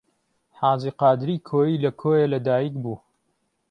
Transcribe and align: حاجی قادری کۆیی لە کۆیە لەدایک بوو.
حاجی 0.59 0.91
قادری 0.99 1.35
کۆیی 1.47 1.81
لە 1.83 1.91
کۆیە 2.01 2.25
لەدایک 2.33 2.73
بوو. 2.81 2.95